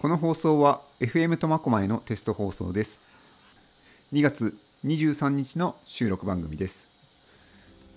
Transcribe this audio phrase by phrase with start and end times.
[0.00, 2.98] この放送は FM 苫小牧のテスト放送です。
[4.14, 6.88] 2月23日の収録番組です。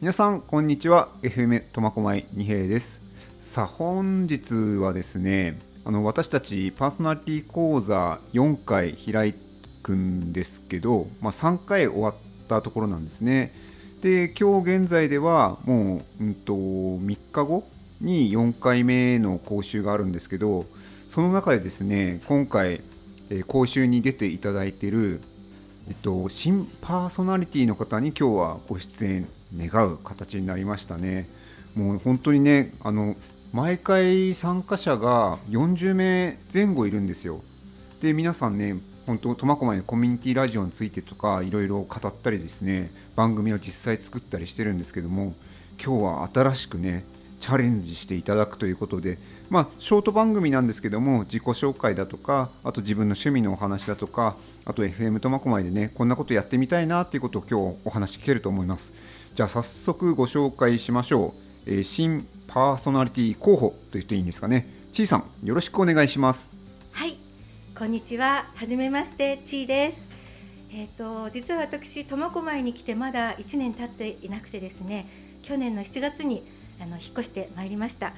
[0.01, 1.07] 皆さんこんにちは。
[1.21, 3.01] FM 苫小牧二平です。
[3.39, 9.33] さあ本日はですねあの私たちパーソナリティ講座4回開
[9.81, 12.15] くんですけど、まあ、3回終わっ
[12.49, 13.53] たところなんですね。
[14.01, 17.63] で今日現在ではもう、うんと、3日後
[18.03, 20.65] に4回目の講習があるんですけど
[21.07, 22.81] その中でですね今回、
[23.29, 25.21] え、講習に出ていただいている、
[25.87, 31.29] えっと、新パーソナリティの方に今日はご出演願う形になりましたね。
[31.75, 33.15] もう本当にねあの
[33.51, 37.41] 毎回参加者が40名前後いるんですよ。
[38.01, 45.35] で皆さんね本当苫小牧のコミュニティラジオについてとかいろいろ語ったりですね番組を実際作ったりしてるんですけども
[45.83, 47.03] 今日は新しくね
[47.43, 49.17] チャレンジしていただくということで、
[49.49, 58.93] まあ、ショート番組なんですけども自己紹介だとかあと自分の趣味のお話だとかあと FM 苫小牧でねこんなことやってみたいなっていうことを今日お話聞けると思います。
[59.35, 61.33] じゃあ早速ご紹介しましょ
[61.65, 64.65] う、えー、新パーソナリティ候補と言っていいんですかね。
[64.93, 66.49] ちいさんよろしくお願いします。
[66.93, 67.17] はい
[67.77, 68.45] こんにちは。
[68.55, 70.07] はじめましてちいです。
[70.71, 75.09] えっ、ー、と実は私苫小牧に来てまだ1年経っていなくてですね
[75.41, 76.45] 去年の7月に
[76.79, 78.13] あの引っ越してまいりました。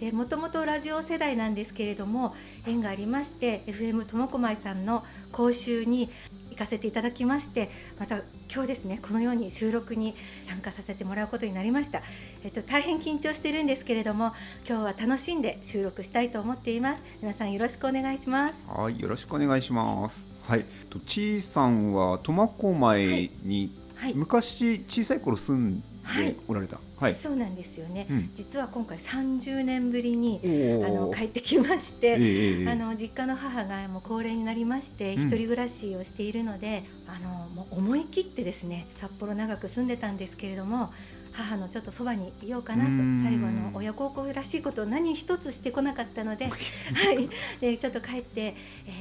[0.00, 2.34] でもともとラジオ世代なんですけれども
[2.66, 6.10] 縁がありまして FM 苫小牧さんの講習に
[6.50, 10.14] 行かせていただきましてまた今日ですねこのように収録に
[10.46, 12.02] 参加させてもらうことになりました、
[12.44, 14.32] えっと、大変緊張しているんですけれども
[14.68, 17.02] 今日は楽しんで収録したいと思っています。
[17.20, 18.54] 皆さんよろしくお願いします。
[18.68, 20.26] はいよろしくお願いします。
[20.42, 25.82] はいとちいさんは苫小牧に、はいはい、昔小さい頃住ん
[26.14, 30.40] でおられた、はい、そうなんですよね、うん、実は今回30年ぶりに
[30.84, 40.92] あの帰ってきまして、えー、あの実家の母がもう高齢になりまして一人暮らしをしているので、うん、あのもう思い切ってですね札幌長く住んでたんですけれども
[41.32, 42.90] 母のちょっとそばにいようかなと
[43.22, 47.28] 最後の親孝行らしいことを何一つしてこなかったので, はい、
[47.60, 48.56] でちょっと帰って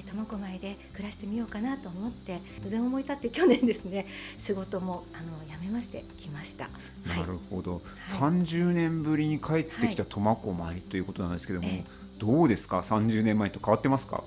[0.06, 4.06] 苫小牧で暮らしてみようかなと思って突然思い立って去年ですね
[4.38, 6.70] 仕事もあの辞めましてきました。
[7.08, 7.82] なるほど、はい、
[8.20, 11.86] 30年ぶりに帰ってきた苫小牧ということなんですけども、はい、
[12.18, 14.24] どうですか？30年前と変わってますか？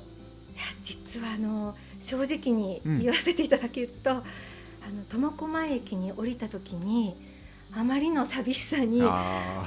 [0.56, 4.25] いや実はあの正直に言わせていただけると、うん、あの
[5.09, 7.16] 苫小牧駅に降りた時に
[7.75, 9.01] あまりの寂しさに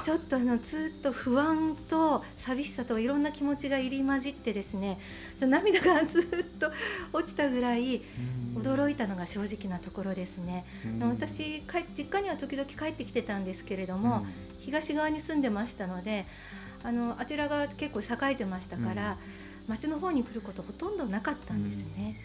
[0.02, 4.98] ちょっとあのずっと不安と寂しさといろんな気持ちが入り混じってですね
[5.40, 6.22] 涙がずっ
[6.58, 6.70] と
[7.12, 8.02] 落ちたぐらい
[8.56, 10.64] 驚いたのが正直なところですね。
[11.00, 11.62] 私
[11.94, 14.26] 実家には時々帰ってきてたんですけれども
[14.60, 16.26] 東側に住んでましたので
[16.82, 19.16] あのあちらが結構栄えてましたから、
[19.68, 22.16] 町の方に来ることほとんどなかったんですね。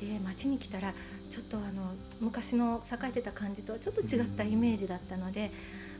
[0.00, 0.92] で町に来たら
[1.30, 5.50] ちょっとあの昔の栄えてた感じとはちょっと違ったイメージだったので、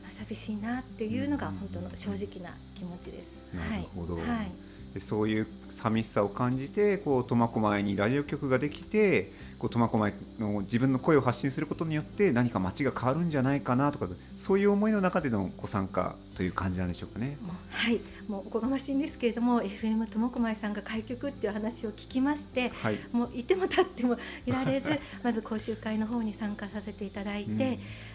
[0.05, 3.31] うん、寂しいなっていうのが本当の正直な気持ちです。
[3.53, 4.66] なるほど、はい
[4.97, 17.37] でそういう寂しさを感じてこう苫小牧にラジオ局ができてこう苫小牧の自分の声を発信することによって何か街が変わるんじゃないかなとかそういう思いの中でのご参加という感じなんでしょうかね。
[17.69, 17.99] はい。
[18.27, 27.57] もうおこがましいんですけれども FM 苫小牧さんが開局っていう話を聞きまして、はい、もういても立っても いられずまず講習会の方に参加させていただいて、うん、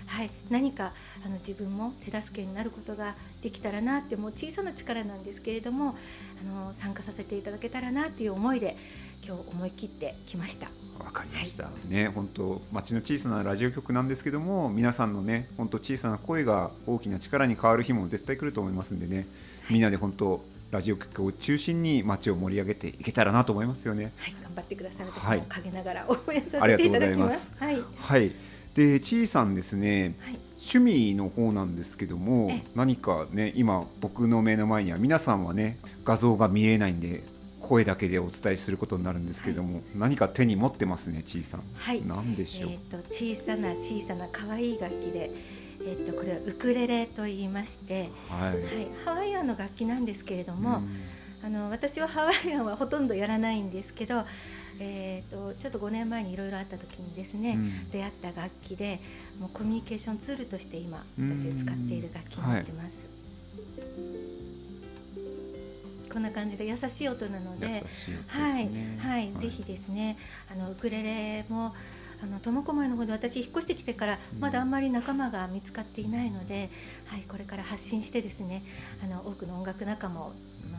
[0.06, 0.92] はい、何か
[1.24, 5.96] あの自分も手助けになることができたらなってもう小さな力なんですけれども
[6.40, 8.76] あの参加させていただけたらなという思いで
[9.26, 10.68] 今日思い切ってきました。
[10.98, 19.26] わかりました、はい、ね本当町の小さなラジオ局なんですけども皆さんのね本当小さな声が大きな力に変わる日も絶対来ると思いますんでね、
[19.70, 24.12] みんなで本当ラジオ局を中心に街を盛り上げていけたらなと思いますよね。
[24.16, 25.06] はい、頑張ってください。
[25.06, 27.52] 私も陰ながら応援させていただきます。
[27.58, 28.32] はい、はい、
[28.74, 30.14] で、ちいさんですね。
[30.20, 37.24] はい、趣味の方なんですけども何かね今僕の目の前には皆さんはね画像が見えないんで
[37.60, 41.62] 声だけでお伝えすることになるんですけども、はい、何か手に持ってますね、ちいさん。
[41.74, 42.02] はい。
[42.04, 42.70] 何でしょう？
[42.70, 45.30] えっ、ー、と小さな小さな可愛い楽器で、
[45.80, 48.58] えっ、ー、とこれはウクレレと言いまして、はい、はい、
[49.04, 50.82] ハワイアンの楽器なんですけれども、
[51.44, 54.24] あの私はハワイアンはほとんどやらないんですけど。
[54.80, 59.00] えーと、ちょっと5年前にいろいろあった時にですね、うん、出会った楽器で
[59.38, 63.12] もうコミュニケーションツールとして今私使っている楽器になってます。
[66.12, 67.84] こんな感じで優しい音なので、ね、
[68.26, 70.18] はいはい、ぜひですね
[70.52, 71.74] あのウクレレも
[72.22, 76.70] あの苫小牧の方で私引っ越してきてからまだあんまり仲間が見つかっていないので、
[77.06, 78.62] はい、これから発信してですね
[79.02, 80.32] あの多くの音楽仲間を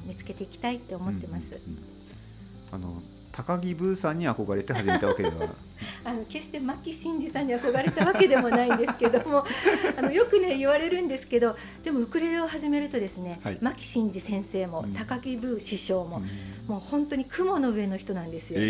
[0.05, 1.47] 見つけていきたいって思ってます。
[1.47, 1.83] うんうんうん。
[2.71, 3.01] あの
[3.33, 5.49] 高木ブーさんに憧れて始めたわけでは
[6.03, 9.45] あの決して牧真司さんに憧れたわけでもないんですけども
[9.97, 16.23] あのよくね言われるんですけどでもウクレレを始めるとですね、はい、牧真司先生も、うん、高木ブー師匠も、うん、
[16.67, 18.69] もう本当に雲の上の人なんですよね、え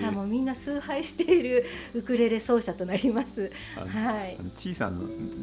[0.00, 1.64] ー、はい、もうみんな崇拝している
[1.94, 3.50] ウクレレ奏者となります。
[3.76, 4.36] はい。
[4.56, 4.90] 小さ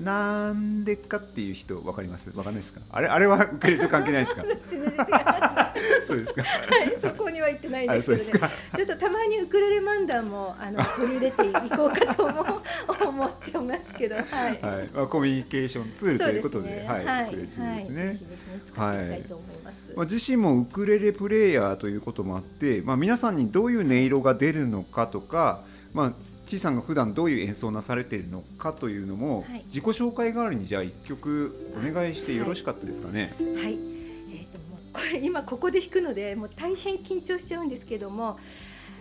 [0.04, 2.30] ななんでかっていう人わかります？
[2.36, 2.82] わかんないですか？
[2.92, 4.44] あれあれはウクレレと関係ないですか？
[6.06, 6.44] そうですか。
[6.44, 8.54] はいそこには行ってないんですけどね。
[8.76, 12.62] ちょっとたまにウクレレ漫談もあの取り入れていこうかと思
[13.08, 14.26] 思ってますけど、 はい。
[14.62, 18.06] はい、まあコミュニケーションツールということで、でね、はい、はい、ウクレレですね。
[18.06, 18.18] はい、
[18.66, 19.96] 使ってい。
[19.96, 25.64] まあ自身もウクレレプレイヤーということもあって、まあ皆さんにどういう音色が出るのかとか、
[25.94, 26.14] まあ
[26.46, 33.34] ちいさんが普段どういう演奏なされているのかというのも、はい、自己紹介代わりにじゃあ一曲お願いしてよろしかったですかね。
[33.40, 33.46] はい。
[33.56, 38.38] はい、えっ、ー、ともうこれ今ここで弾くのでもう大変緊張しちゃうんですけども。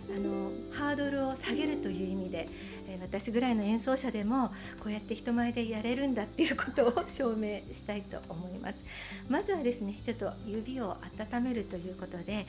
[0.09, 2.49] あのハードルを下げるという意味で、
[2.87, 4.49] え、私ぐらいの演奏者でも
[4.79, 8.75] こうやって人前でやれるんだっていうことを証明したいと思います。
[9.29, 10.97] まずはですねちょっと指を
[11.31, 12.45] 温めるということで、え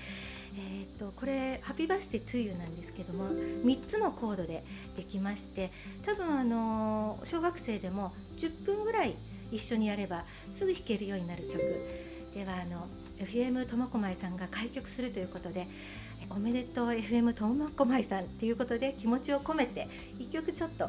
[0.97, 4.65] ーと、これ「ハピバースデートゥーユ」なんですけども3つのコードで
[4.97, 5.71] できまして
[6.05, 9.15] 多分あの小学生でも10分ぐらい
[9.51, 11.59] 一緒にやればすぐ弾けるようになる曲。
[12.35, 12.89] ではあの
[13.19, 15.69] FM 苫小牧さんが開局するということで
[16.31, 19.89] おめでとう FM 苫小牧さんということで気持ちを込めて
[20.19, 20.89] 一曲ちょっと、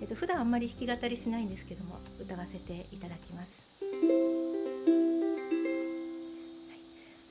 [0.00, 3.62] えっと普段あんまり弾き語りしないんですけども歌わせていただきます。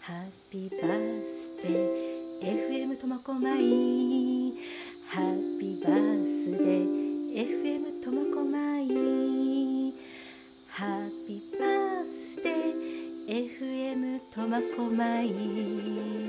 [0.09, 4.57] ハッピーバースデー FM 苫小牧
[5.07, 6.99] ハッピーバースデー
[7.35, 9.93] FM 苫小牧
[10.67, 16.28] ハッピーバースデー FM 苫小牧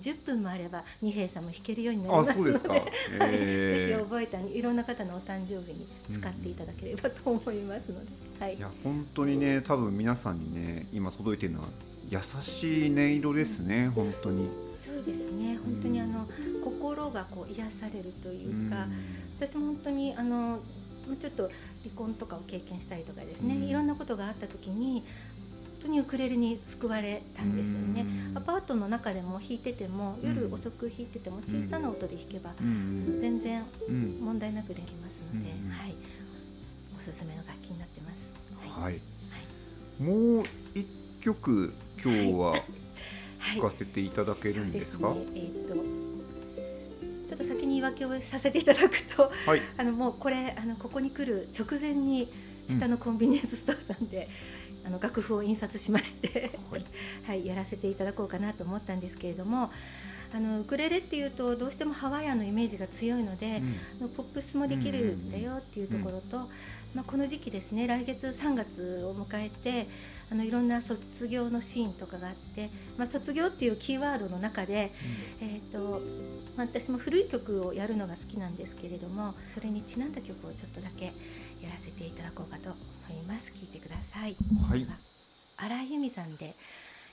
[0.00, 2.58] 10分もあれば二平さんも弾けるようになりますのでで、
[3.20, 11.68] えー、ぜひ覚えたにいろんな方のお誕生日に使っていただければと思いますので、はい、いや本当にね多分皆さんにね今届いてるのは
[12.08, 14.48] 優しい音色ですね、うん、本当に。
[14.82, 15.58] そうですね。
[15.64, 18.92] 本当にあの、うん、心がこう癒されるというか、うん、
[19.38, 20.58] 私も本当にあの
[21.20, 21.44] ちょっと
[21.82, 25.04] 離婚とかを経験したりとかですね、いろんなことがあった時に
[25.82, 28.06] 当にウクレレに救われたんですよね。
[28.34, 32.52] アパートの中でも弾いてても夜遅く弾いてても小さな音で弾けば
[33.20, 33.64] 全然
[34.20, 35.94] 問題なくできますので、はい、
[36.98, 38.80] おすすめの楽器になってます。
[38.80, 39.00] はい、はい、
[40.02, 40.44] もう
[40.74, 40.86] 一
[41.20, 41.72] 曲
[42.02, 42.62] 今日は
[43.54, 45.08] 弾かせていただけるんですか？
[45.08, 52.30] はい、ね、えー、っとちょっと先に言い訳をさせていただくと、はい、あのもうこれあのここに来る直前に
[52.68, 54.28] 下のコンビニエンスストアさんで、
[54.84, 56.50] あの楽譜を印刷しまして。
[56.70, 56.84] はい、
[57.26, 59.70] はい、やらせていただこうかなと思ったんですけれども
[60.32, 63.62] あのウクレレっていうとどうしてもハワイアンのイメージが強いので、
[64.00, 66.42] うん、ポップスもできるんだよっていうところと、うん、
[66.94, 69.88] まあ、この時期ですね来月3月を迎えて
[70.30, 74.92] あのいろんな卒業のシーンとかがあって、まあ、卒業っていうキーワードの中で、
[75.40, 76.00] うん、えーと
[76.56, 81.10] まあ、私も古い曲をやるのが好きなんですけれどもそれにちなんだ曲をちょっとだけや
[81.70, 82.70] らせていただこうかと
[83.08, 83.52] 思います。
[83.54, 84.36] 聞いてください、
[84.68, 84.86] はい、
[85.56, 86.54] 新井由美さんで、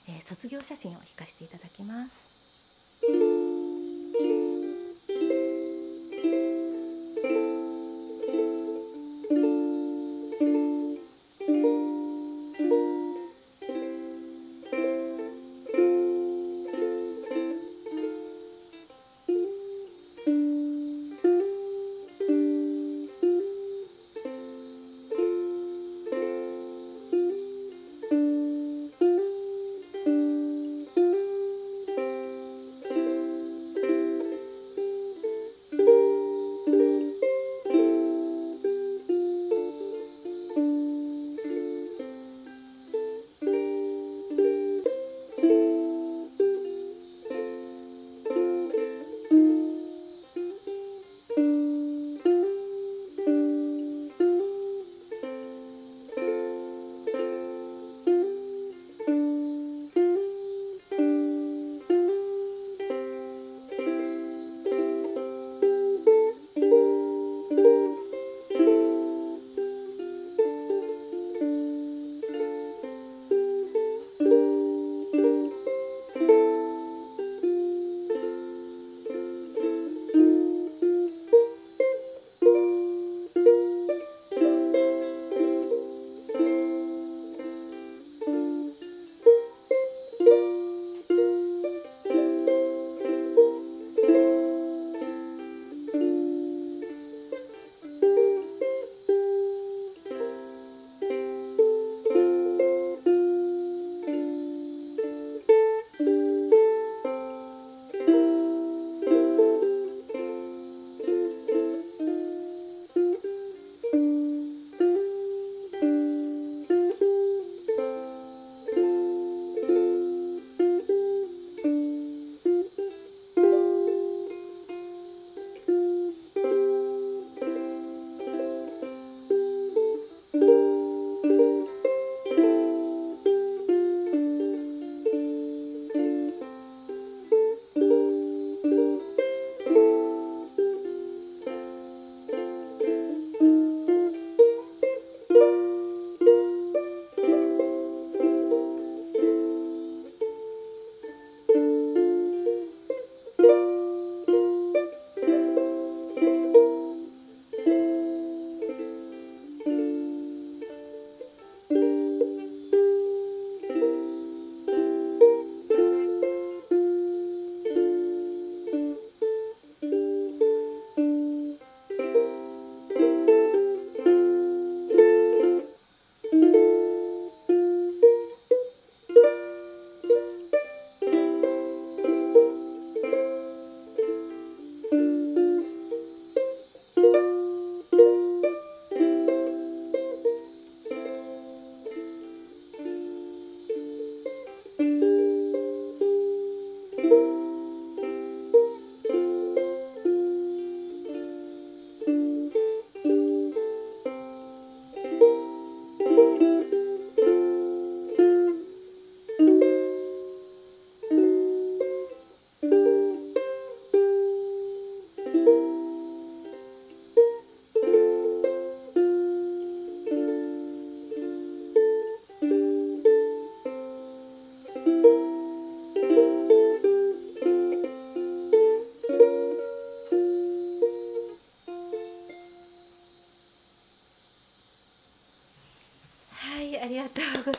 [0.08, 2.27] えー、卒業写真を弾かせていただきます
[3.00, 4.47] thank you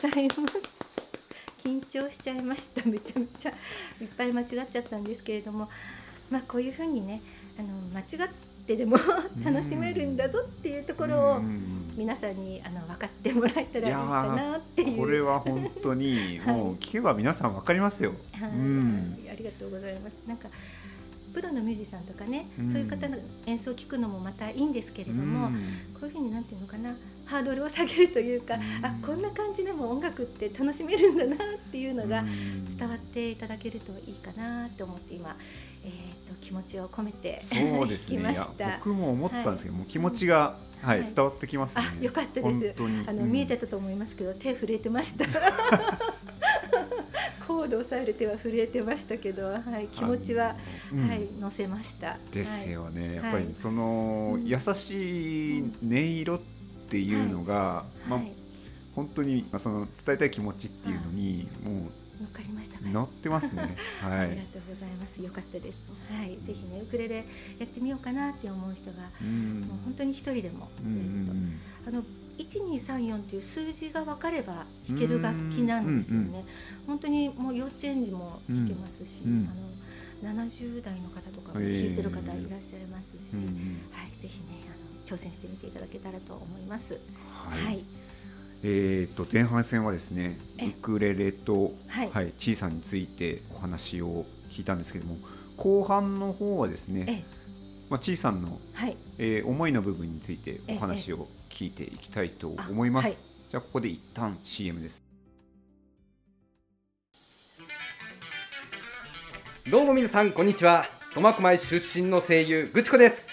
[0.01, 0.79] ざいます。
[1.63, 2.85] 緊張しちゃいました。
[2.89, 3.51] めちゃめちゃ
[4.01, 5.69] いっぱい間違っちゃったんですけれども。
[6.29, 7.21] まあこういうふうにね
[7.57, 8.31] あの間違っ
[8.65, 8.97] てでも
[9.43, 11.41] 楽しめるんだぞっていうところを
[11.97, 13.99] 皆さんにあの分かってもらえたらいいか
[14.35, 14.97] なっていう。
[14.97, 20.13] これは本当にもう聞けば皆さん分かりますよ、 はい、うん、ありがとうございます。
[20.27, 20.47] なんか
[21.33, 25.53] プロのミュージシャンとかね、うん、そういう方の演奏を聞くのもまたいいんですけれども、うん、
[25.93, 26.95] こういうふうになんていうのかな
[27.25, 31.37] ハードルを下げるというか、うん、あこんな感じでも音楽って楽しめるんだなっ
[31.71, 32.23] ていうのが
[32.77, 35.35] 伝わっていただけるといいかなと思って今、
[35.83, 38.35] えーと、気持ちを込めてそうですね。
[38.77, 42.75] 僕も思ったんですけど、はい、もう気持ちが、はい、はい、伝わってきます、ね、あよかったです。
[43.07, 45.25] あの、見えてたと思いますけど手震えてました
[47.59, 50.55] コードを押さえる手は震えてましたけど、はい、気持ちは、
[50.93, 52.17] うん、はい、乗せました。
[52.31, 56.39] ですよね、はい、やっぱりその、はい、優しい音色っ
[56.89, 58.21] ていうのが、まあ、
[58.95, 61.73] 本当にその伝えたい気持ちっていうのに、もう
[62.21, 63.75] 乗っかりました、乗ってますね。
[64.01, 64.19] はい。
[64.19, 65.21] ありがとうございます。
[65.21, 65.79] よかったです。
[66.09, 67.25] はい、ぜひねウクレレ
[67.59, 72.05] やってみようかなって思う人が、うん、もう本当に一人でも、うんうん、あの
[72.43, 76.27] 1234という数字が分かれば弾ける楽器なんですよね。
[76.27, 76.45] うんうんうん、
[76.87, 79.49] 本当にもう幼稚園児も弾けますし、うん、
[80.23, 83.41] あの70代の方とかも弾いてる方いらっしゃいますし、えー、
[83.91, 86.93] はい、ぜひねあの挑戦してみていただけたらと思います。
[86.93, 87.83] はい、はい。
[88.61, 95.17] えー、と前半戦はですねウクレレと、はい、はい、小さについてお話を聞いたんですけども
[95.55, 97.23] 後半の方はですね、
[97.89, 103.07] まあ、小さんの、はい、えー、思いの部分についてお話を聞いていきたいと思います。
[103.07, 103.17] はい、
[103.49, 105.03] じゃあここで一旦 CM です。
[109.69, 113.29] どうも皆さんこんにちは苫小牧出身の声優ぐちこです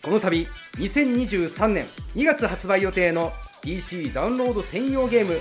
[0.00, 5.40] この度2023年2月発売予定の PC ダウンロード専用ゲーム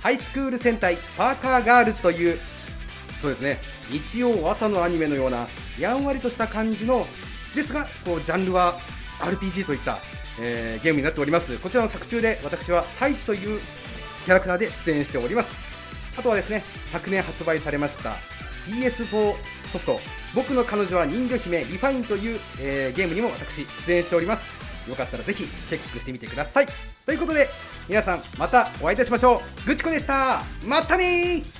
[0.00, 2.38] ハイスクール戦隊パーカーガールズという
[3.20, 3.58] そうですね
[3.90, 5.46] 日曜朝のアニメのような
[5.78, 7.04] やんわりとした感じの
[7.56, 8.74] ですがこうジャンルは
[9.20, 9.98] RPG といった、
[10.40, 11.58] えー、ゲームになっております。
[11.58, 13.60] こちらの作中で私は太一という
[14.24, 15.70] キャラクターで出演しております。
[16.18, 18.16] あとはですね昨年発売されました
[18.66, 19.34] PS4
[19.72, 20.00] ソフト
[20.34, 24.60] 「僕の彼女は人魚姫リファイン」という、えー、ゲームにも私出演しております。
[24.88, 26.66] よかったらぜひチェックしてみてください。
[27.06, 27.48] ということで
[27.88, 29.66] 皆さんまたお会いいたしましょう。
[29.66, 30.42] ぐちこでした。
[30.64, 31.59] またね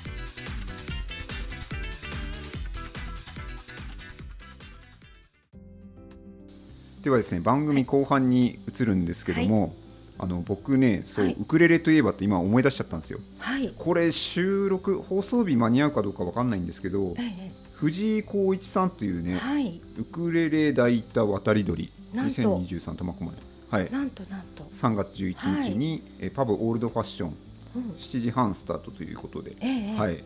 [7.01, 9.71] ではですね番組後半に移るんですけども、はい、
[10.19, 13.19] あの僕ねそう、はい、ウクレレといえばって今思い出しちゃったんですよ。
[13.39, 23.37] はい、これ収録放送日間に合うかどうかわかんないんですけど、ええ、藤井光一さんというね、はい、ウクレレ抱いた渡り鳥2023苫小牧。
[23.71, 24.63] はい、なんとなんと。
[24.75, 27.35] 3月11日に、はい、パブオールドファッション、
[27.77, 30.23] うん、7時半スタートということで、ええ、はい、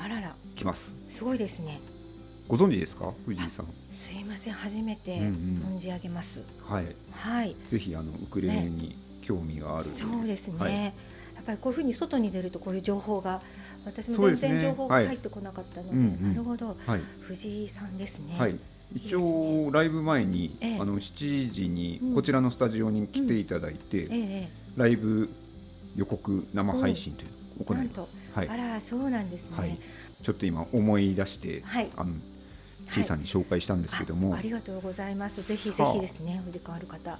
[0.00, 0.34] あらら。
[0.54, 0.94] 来ます。
[1.08, 1.80] すごいですね
[2.46, 3.12] ご存知ですか？
[3.24, 3.66] 藤井さん。
[3.90, 4.52] すいません。
[4.52, 10.90] 初めて存じ上げます、うんうん、はい、はい、ぜひあのウクレレに興味がある、ね、そうですね、はい、や
[11.40, 13.40] っぱりこういうふうに外に出るとこういう情報が
[13.86, 18.58] 私も全然情報が入ってこなかったので、ねはい、なるほど、はい、藤井さんですね、はい。
[18.94, 24.14] 一応ライブ前に、ええ、あの7時にこちらのスタジオに来ていただいて、うん。
[24.14, 25.30] え、ライブ
[25.96, 28.14] 予告生配信というのを行います。
[28.34, 29.78] はい、あらそうなんですね、はい、
[30.22, 32.12] ちょっと今思い出して、はい、あの
[32.90, 35.46] 小さんに紹介したんですけども、あ、ありがとうございます。
[35.46, 37.18] ぜひぜひですねお時間ある方。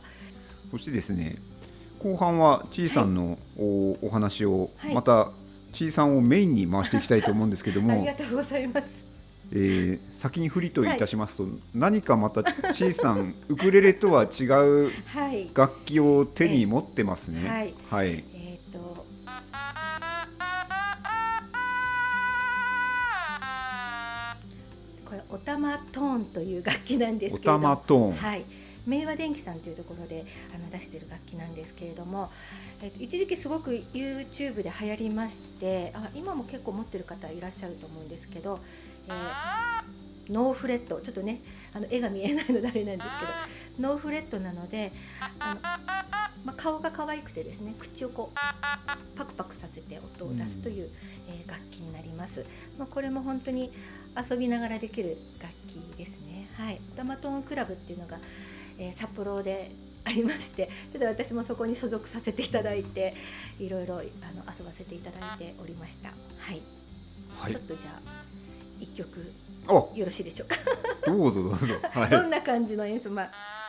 [0.70, 1.36] そしてですね
[1.98, 5.30] 後半はちいさんのお,、お話をまた
[5.72, 9.04] ちいさんをメインに回していきたいと思うんですけども、 ありがとうございます。
[9.52, 12.42] えー、先に振りといたしますと、はい、何かまた
[12.72, 14.90] ちいさんウクレレとは違う
[15.54, 17.48] 楽器を手に持ってますね。
[17.48, 18.24] はい、はい、
[25.34, 28.12] おたまトーンという楽器なんですけどおたまトーン。
[28.12, 28.44] はい。
[28.86, 30.24] 明和電機さんというところで
[30.54, 32.30] あの出している楽器なんですけれども、
[32.82, 38.60] えっと、一時期すごく YouTube で流行りましてあ今も結構持ってる方いらっしゃると思うんですけど、
[39.08, 41.00] えー、ノーフレット。
[41.00, 41.40] ちょっとね
[41.72, 43.08] あの絵が見えないのであれなんです
[43.76, 44.92] けどノーフレットなので
[45.40, 45.60] あの、
[46.44, 48.38] まあ、顔が可愛くてですね口をこう
[49.16, 50.90] パクパクさせて音を出すという、
[51.26, 52.44] えー、楽器になります。
[52.78, 53.72] まあ、これも本当に
[54.16, 56.48] 遊びながらできる楽器ですね。
[56.56, 58.18] はい、ダマトーンクラブっていうのが
[58.78, 59.70] えー、札幌で
[60.04, 63.14] ありましてちょっと私もそこに所属させていただいて
[63.58, 64.04] いろいろあの
[64.58, 66.08] 遊ばせていただいておりました。
[66.08, 66.14] は
[66.52, 66.60] い、
[67.36, 68.24] はい、ちょっとじゃあ
[68.80, 69.32] 一曲
[69.68, 70.56] よろしいでしょうか？
[71.06, 73.63] どうぞどうぞ、はい、どんな感じの演奏、まあ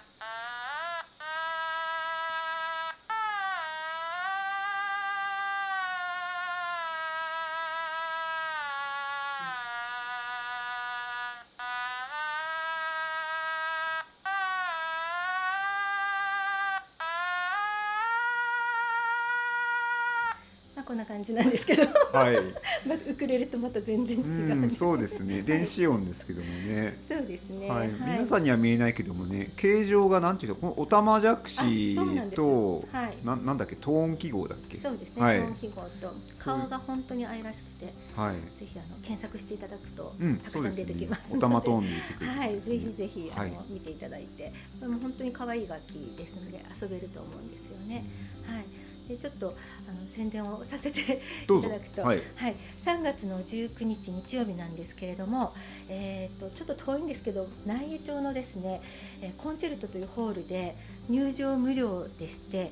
[21.26, 21.82] じなんですけど、
[22.14, 22.36] はい、
[22.88, 25.42] まウクレレとまた全然違う、うん、そうですね。
[25.42, 34.78] 電子音ですけどもね、そうですね、はい、皆さんには見えないけどもね形状がなんていうのこのおたまじゃくしとな,、はい、ななんだっけトーン記号だっけ？
[34.78, 41.24] そうですね、はい、トーン記号と顔が本当に愛らしくて、はい、ぜひあの検索していただくと、うん、たくさん出てきます。
[41.24, 44.54] ので、おたまトーンではい、ぜひぜひあの、見ていただいて。
[44.80, 48.06] これも本当に可愛い楽器ですので遊べると思うんですよね、
[48.46, 48.66] はい
[49.08, 49.56] でちょっと
[49.88, 55.54] あの宣伝をさせていただくと、はい、はい、3月の19日日曜日なんですけれども、
[55.90, 58.82] えーと、ちょっと遠いんですけど内江町のですね、
[59.22, 60.76] えー、コンチェルトというホールで
[61.10, 62.72] 入場無料でして。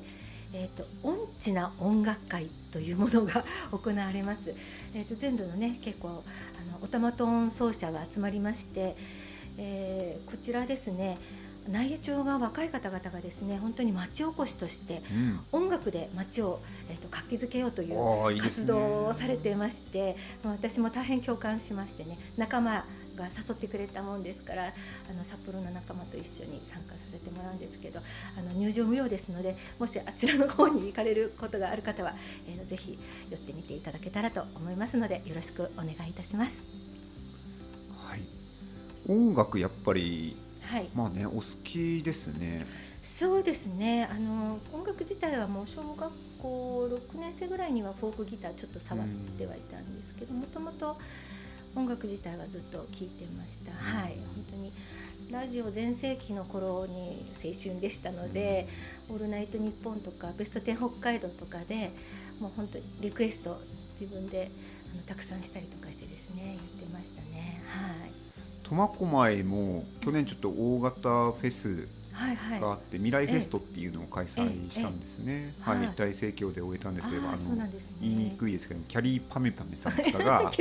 [0.56, 3.44] えーと、音痴な音楽会というものが
[3.76, 4.54] 行われます。
[4.94, 8.94] えーと、全土のね結構あのオタマトーン奏者が集まりまして、
[9.58, 11.18] えー、こちらですね
[11.68, 15.02] 内江町が若い方々がですね本当に町おこしとして、
[15.52, 22.84] 音楽で町を、えーと、活気づけようという活動をされていまして、ね、私も大変共感しましてね仲間
[23.16, 28.00] が誘ってくれたもんですからあの札幌の仲間と一緒に参加させてもらうんですけど
[28.36, 32.14] あの入場無料ですのでもしあちらの方に行かれることがある方は、
[32.48, 32.98] えー、ぜひ
[33.30, 36.58] 寄ってみていただけたらと思いますのでよろしくお願いいたします。
[37.96, 38.22] はい、
[39.08, 40.36] 音楽やっぱり
[40.70, 42.66] はい、まあねお好きですね。
[43.02, 44.08] そうですね。
[44.10, 49.06] あの音楽自体はもう小学校6年生ぐらいにはフォークギターちょっと触っ
[49.38, 50.96] てはいたんですけど、もともと
[51.76, 53.72] 音楽自体はずっと聴いてました。
[53.72, 54.72] はい、本当に
[55.30, 58.68] ラジオ全盛期の頃に青春でしたので、
[59.10, 61.90] オールナイトニッポンとかベストテン北海道とかで
[62.40, 63.60] もう本当にリクエスト
[64.00, 64.50] 自分で
[64.92, 67.60] あのたくさんしたりとかしてですねやってましたね。
[67.66, 68.23] はい。
[68.64, 71.88] 苫小牧も去年ちょっと大型フェス
[72.60, 75.54] があって、未来フェストっていうのを開催したんですね。
[75.60, 77.38] はい、大盛況で終えたんですけど、あの
[78.00, 80.50] 言いにくいですけど、キャリーパメパメさんとかが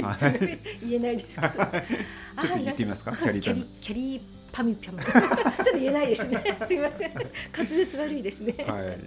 [0.81, 3.65] 言えないですけど、 ちょっと言ってみますか、キャリーパメ。
[3.79, 4.21] キャリー
[4.53, 6.43] パミピャム ちょっと言えないですね。
[6.67, 7.13] すみません。
[7.13, 8.53] 滑舌悪いですね。
[8.67, 8.97] は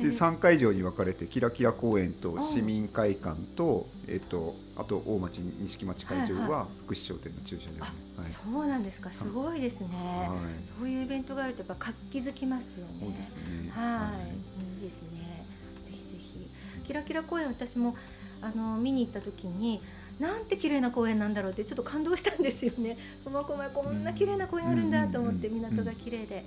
[0.00, 0.02] い。
[0.02, 9.12] で三会場に分かれてキラキラ公園と市民会館とえっとあと大町錦町会場は福祉商店の駐車場、はいはい、そうなんですか。
[9.12, 12.92] すごいですね、はい、そういうイベントがあるとやっぱ活気づきますよね。
[13.00, 13.70] そうですね。
[13.70, 15.44] はい、いいですね。
[15.84, 16.48] ぜひぜひ。
[16.86, 17.94] キラキラ公園私も
[18.40, 19.82] あの見に行った時に
[20.18, 22.96] なんて綺麗な公園なんだろうってちょっと感動したんですよね。
[23.24, 26.44] 苫小牧こんな綺麗な公園あるんだと思って港が綺麗で。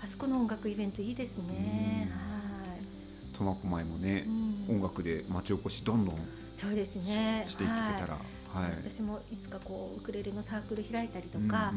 [0.00, 2.08] あそこの音楽イベントいいですね。
[2.12, 3.36] はい。
[3.36, 4.26] 苫小牧もね、
[4.68, 6.16] 音楽で町おこしどんどん
[6.54, 7.44] そうですね。
[7.48, 8.18] していけたら、
[8.52, 11.72] はい、私もいつかこうウクレレのサークル開いたりとか、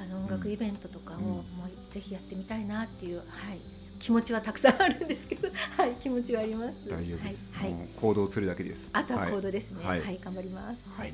[0.00, 3.22] あの音楽イベントとかをもうぜひやってみたいなっていう、は
[3.52, 3.60] い、
[3.98, 6.74] 気持ちはたくさんあるんですけど、 はい、気持ちはあります。
[6.88, 7.46] 大丈夫です。
[7.52, 8.90] はい、行動するだけです。
[8.92, 9.80] あとは行動ですね。
[9.84, 10.82] はい、はい、頑張ります。
[10.96, 11.12] はい。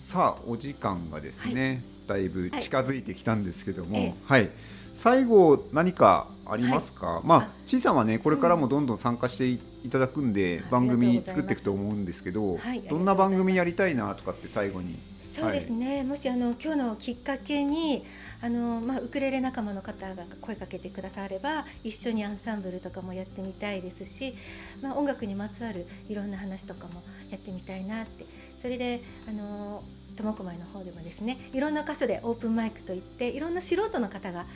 [0.00, 4.50] さあ、お時間がですね、だいぶ近づいてきたんですけども、はい。
[4.94, 7.20] 最後何かありますか？
[7.24, 9.58] まあ、ちいさんはね、これからもどんどん参加してい
[9.90, 14.98] ただくんで、番組作っていくと思うんですけど、どんな番組やりたいなとかって最後に。
[15.34, 18.04] そうですね、はい、もしあの今日のきっかけに
[18.40, 24.34] あの、まあ、ウクレレ仲間の方が声かけてくだされば一緒にアンサンブルとかもやってみたいですし、
[24.80, 28.26] まあ、音楽にまつわるいろんな話とかもやってみたいなって。
[28.64, 29.82] それであの
[30.16, 34.46] 苫小牧の方でもですねいろんな箇所でオープンマイクといっていろんな素人の方が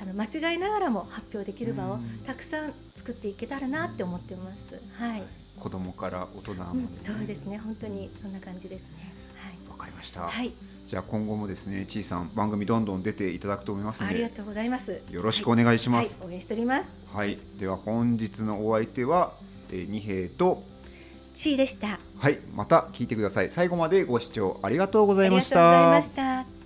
[0.00, 4.80] あの間違いながらも発表できる場をたくさん作っていけたらなって思ってます。
[4.96, 5.22] はい、
[5.58, 7.58] 子供から大人まで、ねうん、そうですね。
[7.58, 9.17] 本当にそんな感じですね。
[9.78, 10.28] かりました。
[10.28, 10.52] はい。
[10.86, 15.02] じゃあ今後もですね、ちいさん番組どんどん出ていただくと思いますので、ありがとうございます。
[15.10, 16.18] よろしくお願いします。
[16.20, 16.88] はい、応援しております。
[17.12, 17.38] はい。
[17.58, 19.34] では本日のお相手は、
[19.70, 20.64] えー、二平と
[21.34, 22.00] ちいでした。
[22.18, 22.40] はい。
[22.54, 23.50] また聞いてください。
[23.50, 25.90] 最後までご視聴ありがとうございました。
[25.90, 26.57] ありがとうございました。